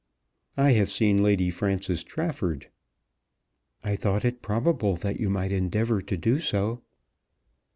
"I 0.57 0.71
have 0.71 0.91
seen 0.91 1.21
Lady 1.21 1.51
Frances 1.51 2.03
Trafford." 2.03 2.69
"I 3.83 3.95
thought 3.95 4.25
it 4.25 4.41
probable 4.41 4.95
that 4.95 5.19
you 5.19 5.29
might 5.29 5.51
endeavour 5.51 6.01
to 6.01 6.17
do 6.17 6.39
so." 6.39 6.81